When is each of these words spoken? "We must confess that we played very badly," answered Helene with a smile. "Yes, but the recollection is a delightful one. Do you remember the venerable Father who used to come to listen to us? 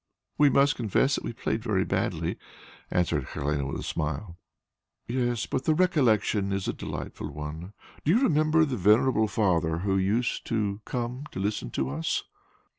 "We 0.39 0.49
must 0.49 0.75
confess 0.77 1.13
that 1.13 1.23
we 1.23 1.31
played 1.31 1.61
very 1.61 1.85
badly," 1.85 2.37
answered 2.89 3.23
Helene 3.33 3.67
with 3.67 3.79
a 3.79 3.83
smile. 3.83 4.35
"Yes, 5.05 5.45
but 5.45 5.65
the 5.65 5.75
recollection 5.75 6.51
is 6.51 6.67
a 6.67 6.73
delightful 6.73 7.29
one. 7.31 7.73
Do 8.03 8.11
you 8.11 8.19
remember 8.23 8.65
the 8.65 8.77
venerable 8.77 9.27
Father 9.27 9.77
who 9.85 9.97
used 9.97 10.43
to 10.47 10.81
come 10.85 11.25
to 11.33 11.39
listen 11.39 11.69
to 11.77 11.91
us? 11.91 12.23